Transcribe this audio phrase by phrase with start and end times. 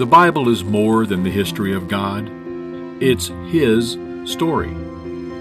[0.00, 2.28] The Bible is more than the history of God,
[3.02, 4.72] it's His story.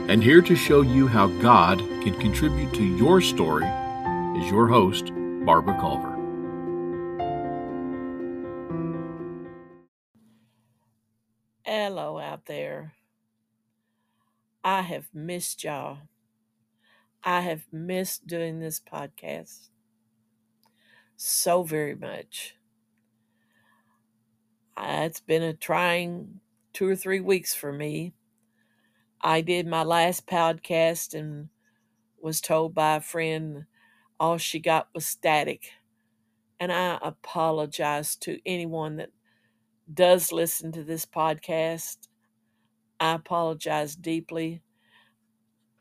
[0.10, 3.66] And here to show you how God can contribute to your story
[4.38, 5.14] is your host,
[5.46, 6.14] Barbara Culver.
[11.64, 12.96] Hello out there.
[14.62, 16.00] I have missed y'all.
[17.24, 19.70] I have missed doing this podcast
[21.22, 22.56] so very much.
[24.78, 26.40] It's been a trying
[26.72, 28.14] two or three weeks for me.
[29.20, 31.50] I did my last podcast and
[32.22, 33.66] was told by a friend
[34.18, 35.72] all she got was static.
[36.58, 39.10] And I apologize to anyone that
[39.94, 42.08] does listen to this podcast.
[43.02, 44.62] I apologize deeply.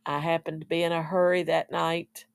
[0.04, 2.26] I happened to be in a hurry that night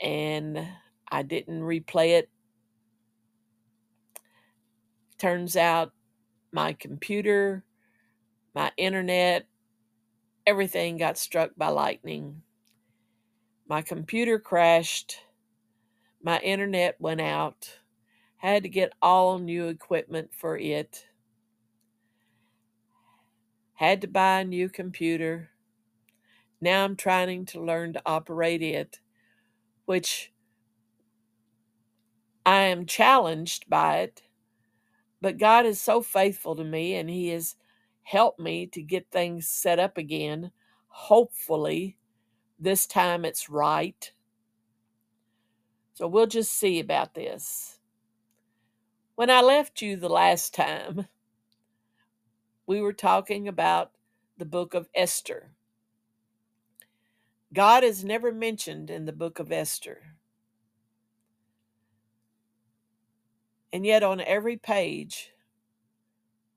[0.00, 0.68] and
[1.10, 2.30] I didn't replay it.
[5.18, 5.92] Turns out
[6.52, 7.64] my computer,
[8.54, 9.46] my internet,
[10.46, 12.42] everything got struck by lightning.
[13.68, 15.18] My computer crashed.
[16.22, 17.78] My internet went out.
[18.38, 21.06] Had to get all new equipment for it.
[23.74, 25.50] Had to buy a new computer.
[26.60, 29.00] Now I'm trying to learn to operate it,
[29.84, 30.32] which
[32.50, 34.22] I am challenged by it.
[35.20, 37.54] But God is so faithful to me and He has
[38.02, 40.50] helped me to get things set up again.
[40.88, 41.96] Hopefully,
[42.58, 44.12] this time it's right.
[45.94, 47.78] So we'll just see about this.
[49.14, 51.06] When I left you the last time,
[52.66, 53.92] we were talking about
[54.38, 55.52] the book of Esther.
[57.54, 60.16] God is never mentioned in the book of Esther.
[63.72, 65.30] And yet, on every page,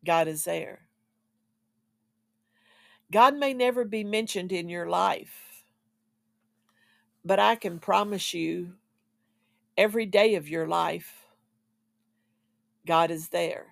[0.06, 0.88] God is there.
[3.12, 5.64] God may never be mentioned in your life,
[7.24, 8.74] but I can promise you
[9.78, 11.26] every day of your life,
[12.86, 13.68] God is there.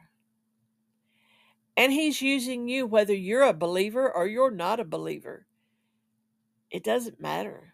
[1.76, 5.48] And He's using you whether you're a believer or you're not a believer.
[6.70, 7.74] It doesn't matter.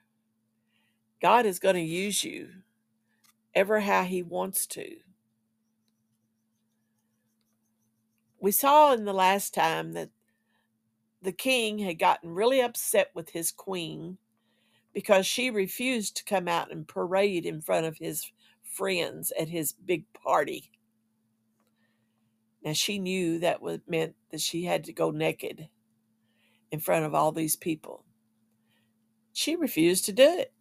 [1.21, 2.49] God is going to use you
[3.53, 4.97] ever how He wants to.
[8.47, 10.09] We saw in the last time that
[11.21, 14.19] the king had gotten really upset with his queen
[14.93, 18.31] because she refused to come out and parade in front of his
[18.63, 20.71] friends at his big party.
[22.63, 25.67] Now she knew that was meant that she had to go naked
[26.71, 28.05] in front of all these people.
[29.33, 30.53] She refused to do it.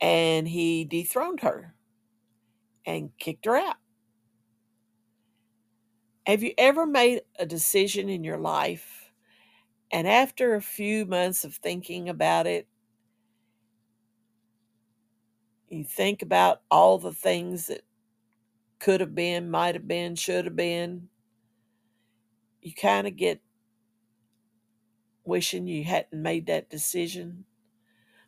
[0.00, 1.76] And he dethroned her
[2.84, 3.76] and kicked her out.
[6.26, 9.12] Have you ever made a decision in your life
[9.90, 12.68] and after a few months of thinking about it,
[15.68, 17.82] you think about all the things that
[18.80, 21.08] could have been, might have been, should have been,
[22.62, 23.40] you kind of get
[25.24, 27.44] wishing you hadn't made that decision.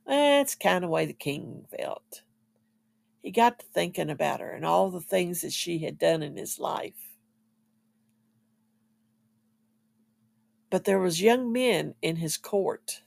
[0.08, 2.22] Eh, That's kind of way the king felt.
[3.22, 6.36] He got to thinking about her and all the things that she had done in
[6.36, 7.05] his life.
[10.70, 13.02] But there was young men in his court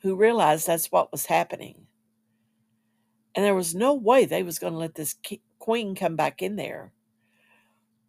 [0.00, 1.86] who realized that's what was happening.
[3.34, 5.16] And there was no way they was going to let this
[5.58, 6.92] queen come back in there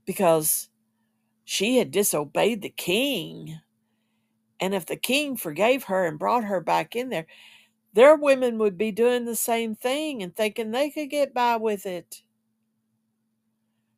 [0.06, 0.70] because
[1.46, 3.60] she had disobeyed the king.
[4.60, 7.28] And if the king forgave her and brought her back in there,
[7.94, 11.86] their women would be doing the same thing and thinking they could get by with
[11.86, 12.24] it.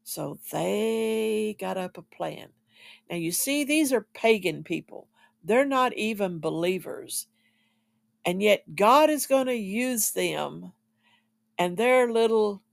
[0.06, 2.50] So they got up a plan.
[3.12, 5.10] Now, you see, these are pagan people,
[5.44, 7.28] they're not even believers.
[8.26, 10.74] And yet, God is going to use them
[11.60, 12.64] and their little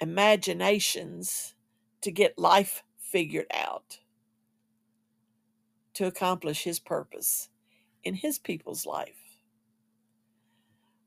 [0.00, 1.54] imaginations
[2.02, 4.00] to get life figured out
[5.94, 7.50] to accomplish His purpose
[8.04, 9.21] in His people's life.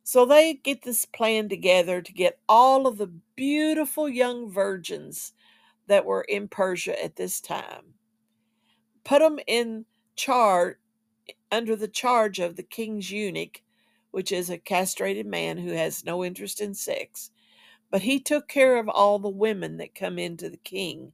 [0.08, 5.34] So they get this plan together to get all of the beautiful young virgins
[5.88, 7.96] that were in Persia at this time,
[9.04, 9.84] put them in
[10.16, 10.78] charge
[11.52, 13.64] under the charge of the king's eunuch,
[14.12, 17.32] which is a castrated man who has no interest in sex.
[17.90, 21.14] But he took care of all the women that come into the king,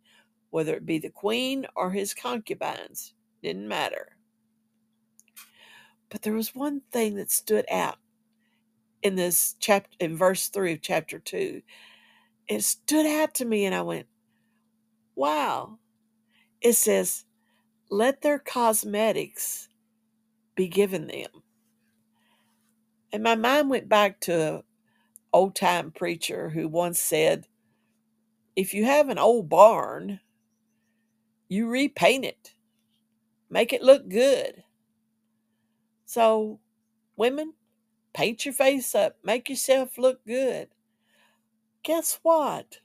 [0.49, 4.17] whether it be the queen or his concubines, didn't matter.
[6.09, 7.95] But there was one thing that stood out
[9.03, 11.61] in this chapter in verse 3 of chapter 2
[12.47, 14.07] it stood out to me and i went
[15.15, 15.77] wow.
[16.61, 17.25] It says
[17.89, 19.67] let their cosmetics
[20.55, 21.29] be given them.
[23.11, 24.63] And my mind went back to an
[25.33, 27.47] old time preacher who once said
[28.55, 30.19] if you have an old barn
[31.49, 32.55] you repaint it
[33.49, 34.63] make it look good.
[36.05, 36.59] So
[37.17, 37.53] women
[38.13, 40.69] paint your face up make yourself look good.
[41.83, 42.79] Guess what?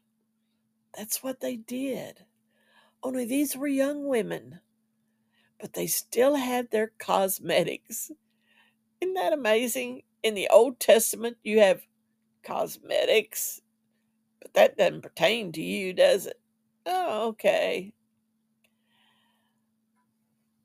[0.96, 2.24] That's what they did.
[3.02, 4.60] Only these were young women
[5.58, 8.10] but they still had their cosmetics.
[9.00, 10.02] Isn't that amazing?
[10.22, 11.82] In the old testament you have
[12.42, 13.60] cosmetics
[14.40, 16.40] but that doesn't pertain to you does it?
[16.84, 17.92] Oh okay.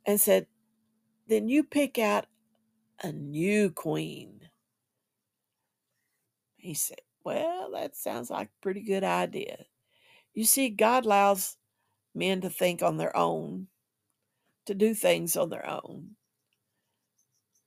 [0.05, 0.47] And said
[1.27, 2.25] then you pick out
[3.03, 4.40] a new queen
[6.61, 9.65] he said well that sounds like a pretty good idea.
[10.33, 11.57] You see god allows
[12.15, 13.67] men to think on their own
[14.65, 16.15] to do things on their own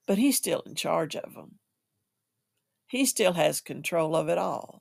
[0.07, 1.59] but he's still in charge of them
[2.95, 4.81] he still has control of it all.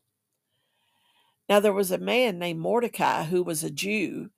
[1.49, 4.29] Now there was a man named Mordecai who was a Jew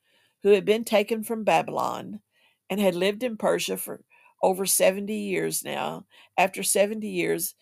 [0.44, 2.22] who had been taken from Babylon
[2.70, 4.06] and had lived in Persia for
[4.42, 6.06] over 70 years now.
[6.38, 7.56] After 70 years,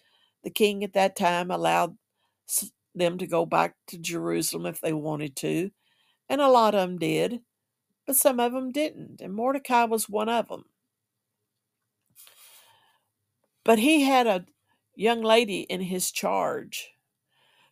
[0.44, 1.98] the king at that time allowed
[2.96, 5.72] them to go back to Jerusalem if they wanted to,
[6.30, 7.42] and a lot of them did,
[8.06, 10.66] but some of them didn't, and Mordecai was one of them.
[13.64, 14.46] But he had a
[14.96, 16.92] young lady in his charge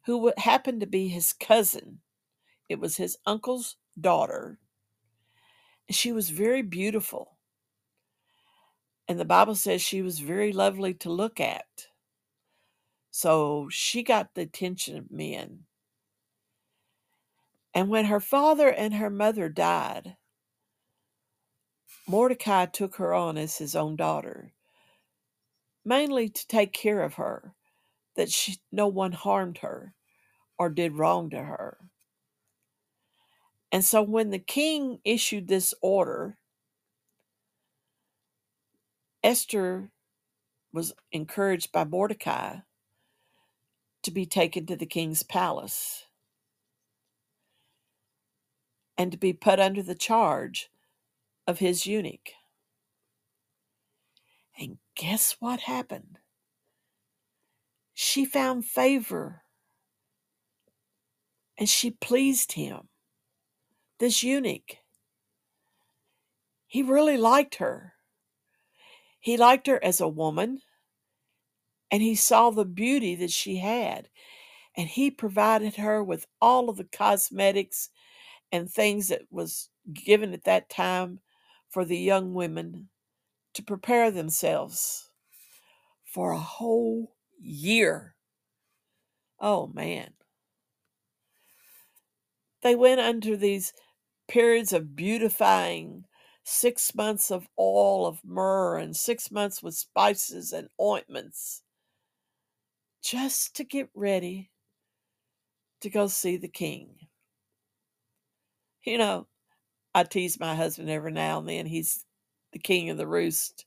[0.06, 2.00] who happened to be his cousin.
[2.70, 4.60] It was his uncle's daughter,
[5.88, 7.38] and she was very beautiful.
[9.08, 11.66] And the Bible says she was very lovely to look at.
[13.12, 15.66] So she got the attention of men.
[17.74, 20.16] And when her father and her mother died,
[22.08, 24.54] Mordecai took her on as his own daughter,
[25.86, 27.54] mainly to take care of her,
[28.16, 29.94] that she, no one harmed her
[30.58, 31.78] or did wrong to her.
[33.72, 36.38] And so when the king issued this order,
[39.24, 39.92] Esther
[40.74, 42.58] was encouraged by Mordecai
[44.04, 46.06] to be taken to the king's palace
[48.98, 50.70] and to be put under the charge
[51.48, 52.32] of his eunuch.
[54.60, 56.20] And guess what happened?
[57.94, 59.44] She found favor
[61.58, 62.90] and she pleased him.
[64.00, 64.78] This eunuch,
[66.66, 67.94] he really liked her.
[69.20, 70.62] He liked her as a woman
[71.92, 74.10] and he saw the beauty that she had.
[74.78, 77.90] And he provided her with all of the cosmetics
[78.52, 81.20] and things that was given at that time
[81.70, 82.90] for the young women
[83.54, 85.10] to prepare themselves
[86.06, 88.16] for a whole year.
[89.40, 90.14] Oh man.
[92.62, 93.74] They went under these
[94.28, 96.06] periods of beautifying,
[96.44, 101.64] six months of oil of myrrh and six months with spices and ointments,
[103.02, 104.52] just to get ready
[105.82, 106.96] to go see the king.
[108.84, 109.28] You know,
[109.94, 111.66] I tease my husband every now and then.
[111.66, 112.06] He's
[112.54, 113.66] the king of the roost.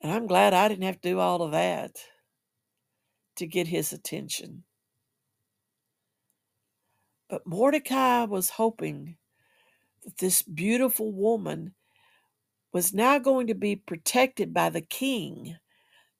[0.00, 1.96] And I'm glad I didn't have to do all of that
[3.36, 4.64] to get his attention.
[7.28, 9.16] But Mordecai was hoping
[10.04, 11.74] that this beautiful woman
[12.72, 15.56] was now going to be protected by the king,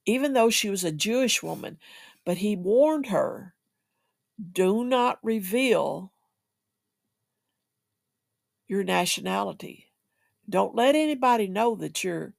[0.06, 1.78] even though she was a Jewish woman.
[2.24, 3.54] But he warned her
[4.52, 6.12] do not reveal
[8.66, 9.92] your nationality.
[10.48, 12.32] Don't let anybody know that you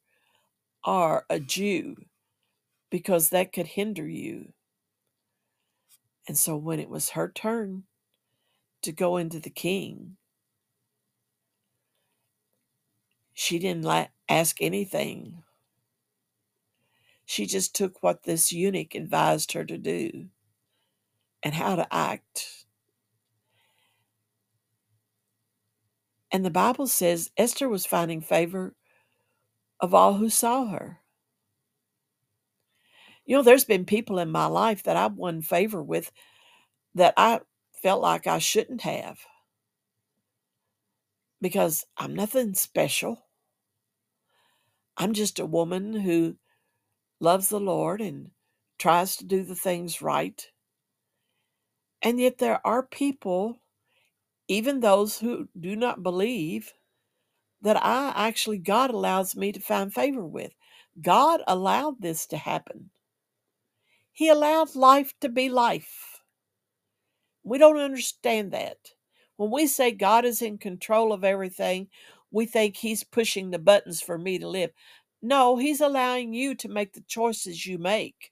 [0.83, 1.95] are a Jew
[2.89, 4.53] because that could hinder you.
[6.27, 7.83] And so when it was her turn
[8.81, 10.17] to go into the king,
[13.33, 15.43] she didn't la- ask anything.
[17.25, 20.29] She just took what this eunuch advised her to do
[21.43, 22.65] and how to act.
[26.31, 28.75] And the Bible says Esther was finding favor
[29.79, 30.99] of all who saw her.
[33.25, 36.11] You know, there's been people in my life that I've won favor with
[36.93, 37.41] that I
[37.81, 39.17] felt like I shouldn't have
[41.41, 43.25] because I'm nothing special.
[44.97, 46.37] I'm just a woman who
[47.19, 48.31] loves the Lord and
[48.77, 50.45] tries to do the things right.
[52.01, 53.61] And yet there are people,
[54.47, 56.73] even those who do not believe,
[57.61, 60.53] that I actually, God allows me to find favor with.
[61.01, 62.91] God allowed this to happen.
[64.11, 66.21] He allowed life to be life.
[67.43, 68.77] We don't understand that.
[69.37, 71.87] When we say God is in control of everything,
[72.31, 74.71] we think He's pushing the buttons for me to live.
[75.25, 78.31] No, He's allowing you to make the choices you make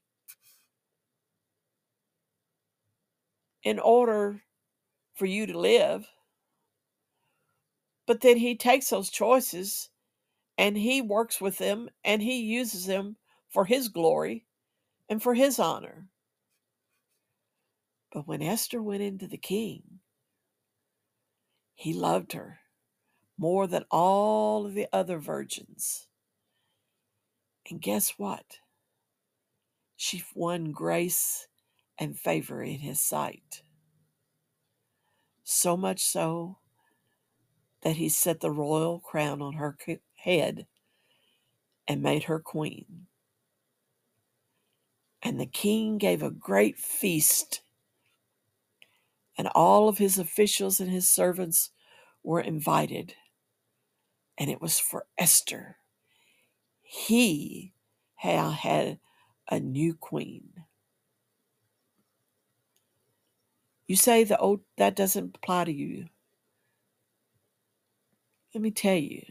[3.64, 4.42] in order
[5.14, 6.06] for you to live.
[8.06, 9.90] But then He takes those choices
[10.56, 13.16] and He works with them and He uses them
[13.50, 14.46] for His glory
[15.08, 16.06] and for His honor.
[18.12, 19.98] But when Esther went into the king,
[21.74, 22.60] he loved her
[23.36, 26.06] more than all of the other virgins.
[27.70, 28.58] And guess what?
[29.96, 31.48] She won grace
[31.98, 33.62] and favor in his sight.
[35.44, 36.58] So much so
[37.82, 39.76] that he set the royal crown on her
[40.16, 40.66] head
[41.86, 43.06] and made her queen.
[45.22, 47.62] And the king gave a great feast,
[49.38, 51.70] and all of his officials and his servants
[52.22, 53.14] were invited.
[54.36, 55.76] And it was for Esther.
[56.94, 57.74] He
[58.16, 59.00] had
[59.50, 60.50] a new queen.
[63.88, 66.06] You say the old that doesn't apply to you.
[68.54, 69.22] Let me tell you,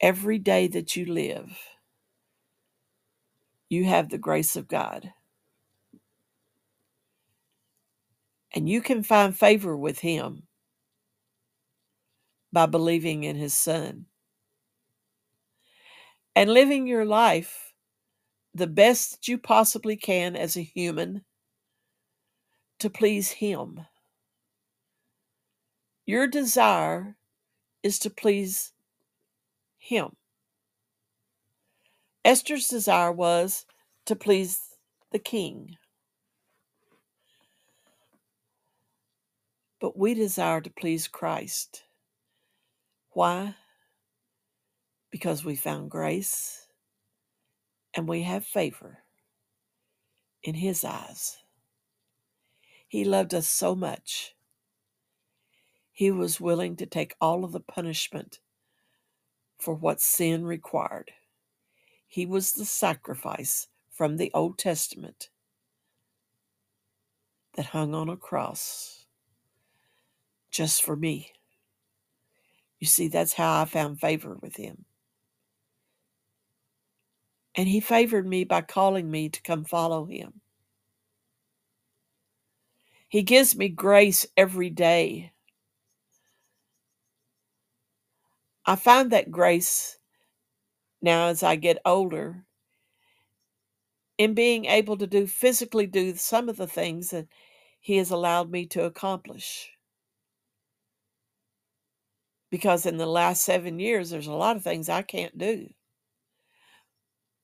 [0.00, 1.58] every day that you live,
[3.70, 5.12] you have the grace of God.
[8.54, 10.44] And you can find favor with Him
[12.52, 14.06] by believing in His Son
[16.34, 17.72] and living your life
[18.54, 21.24] the best that you possibly can as a human
[22.78, 23.80] to please Him.
[26.04, 27.16] Your desire
[27.82, 28.72] is to please
[29.78, 30.16] Him.
[32.24, 33.66] Esther's desire was
[34.06, 34.60] to please
[35.10, 35.76] the king.
[39.80, 41.82] But we desire to please Christ.
[43.10, 43.56] Why?
[45.12, 46.66] Because we found grace
[47.94, 48.98] and we have favor
[50.42, 51.38] in His eyes.
[52.88, 54.34] He loved us so much.
[55.92, 58.40] He was willing to take all of the punishment
[59.58, 61.12] for what sin required.
[62.08, 65.28] He was the sacrifice from the Old Testament
[67.54, 69.06] that hung on a cross
[70.50, 71.32] just for me.
[72.80, 74.84] You see, that's how I found favor with him.
[77.54, 80.40] And he favored me by calling me to come follow him.
[83.08, 85.32] He gives me grace every day.
[88.64, 89.98] I find that grace
[91.02, 92.44] now as I get older
[94.16, 97.26] in being able to do physically do some of the things that
[97.80, 99.72] he has allowed me to accomplish.
[102.50, 105.68] Because in the last seven years, there's a lot of things I can't do.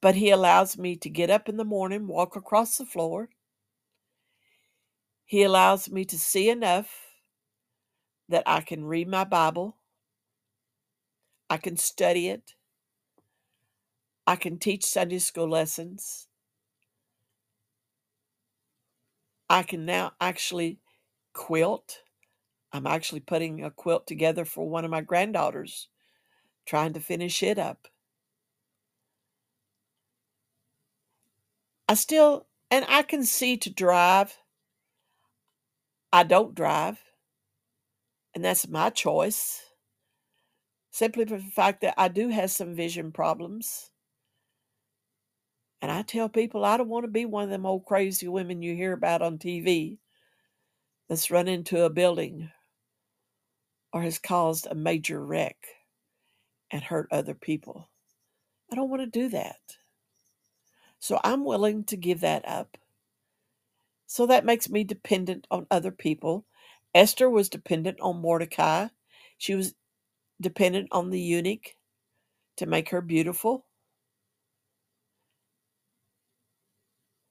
[0.00, 3.30] But he allows me to get up in the morning, walk across the floor,
[5.24, 6.88] he allows me to see enough
[8.28, 9.76] that I can read my Bible,
[11.50, 12.54] I can study it,
[14.26, 16.28] I can teach Sunday school lessons.
[19.50, 20.80] I can now actually
[21.32, 22.00] quilt.
[22.72, 25.88] I'm actually putting a quilt together for one of my granddaughters,
[26.66, 27.88] trying to finish it up.
[31.88, 34.36] I still, and I can see to drive.
[36.12, 36.98] I don't drive,
[38.34, 39.62] and that's my choice.
[40.90, 43.90] Simply for the fact that I do have some vision problems.
[45.80, 48.62] And I tell people I don't want to be one of them old crazy women
[48.62, 49.98] you hear about on TV
[51.08, 52.50] that's run into a building
[53.92, 55.56] or has caused a major wreck
[56.70, 57.88] and hurt other people.
[58.70, 59.60] I don't want to do that.
[61.00, 62.68] So I'm willing to give that up
[64.08, 66.46] so that makes me dependent on other people.
[66.94, 68.88] Esther was dependent on Mordecai.
[69.38, 69.74] She was
[70.40, 71.76] dependent on the eunuch
[72.58, 73.66] to make her beautiful.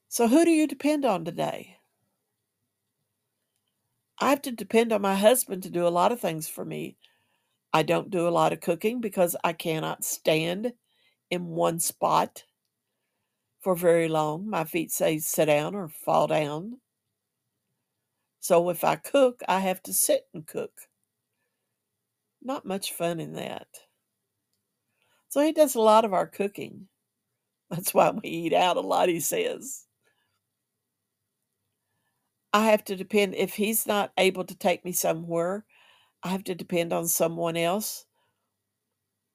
[0.09, 1.77] So, who do you depend on today?
[4.19, 6.97] I have to depend on my husband to do a lot of things for me.
[7.73, 10.73] I don't do a lot of cooking because I cannot stand
[11.31, 12.43] in one spot.
[13.61, 14.49] For very long.
[14.49, 16.79] My feet say sit down or fall down.
[18.39, 20.71] So if I cook, I have to sit and cook.
[22.41, 23.67] Not much fun in that.
[25.29, 26.87] So he does a lot of our cooking.
[27.69, 29.85] That's why we eat out a lot, he says.
[32.53, 35.65] I have to depend, if he's not able to take me somewhere,
[36.23, 38.05] I have to depend on someone else,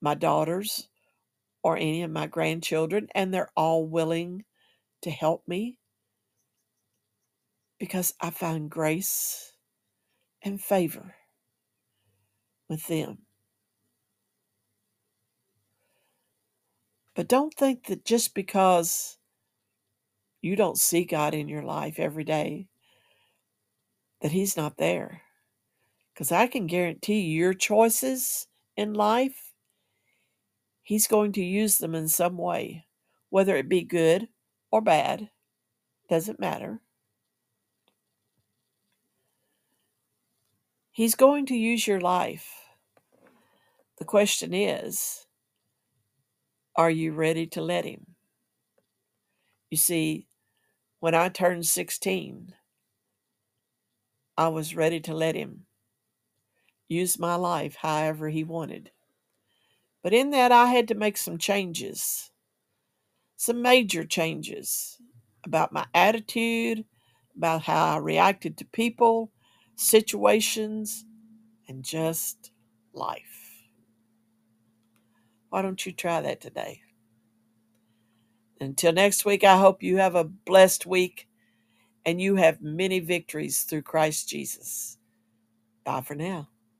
[0.00, 0.88] my daughters,
[1.62, 4.44] or any of my grandchildren, and they're all willing
[5.02, 5.78] to help me
[7.78, 9.52] because I find grace
[10.42, 11.14] and favor
[12.68, 13.18] with them.
[17.14, 19.18] But don't think that just because
[20.40, 22.68] you don't see God in your life every day,
[24.20, 25.22] that He's not there.
[26.14, 29.51] Because I can guarantee your choices in life,
[30.82, 32.86] He's going to use them in some way,
[33.30, 34.28] whether it be good
[34.70, 35.30] or bad,
[36.08, 36.80] doesn't matter.
[40.90, 42.50] He's going to use your life.
[43.98, 45.26] The question is,
[46.76, 48.06] are you ready to let Him?
[49.70, 50.26] You see,
[51.00, 52.52] when I turned 16,
[54.36, 55.66] I was ready to let Him
[56.88, 58.90] use my life however He wanted.
[60.02, 62.30] But in that, I had to make some changes,
[63.36, 64.98] some major changes
[65.44, 66.84] about my attitude,
[67.36, 69.32] about how I reacted to people,
[69.76, 71.04] situations,
[71.68, 72.52] and just
[72.92, 73.64] life.
[75.50, 76.82] Why don't you try that today?
[78.60, 81.28] Until next week, I hope you have a blessed week
[82.06, 84.98] and you have many victories through Christ Jesus.
[85.84, 86.48] Bye for now.